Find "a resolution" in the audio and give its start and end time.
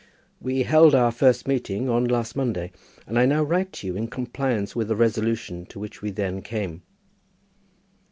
4.89-5.63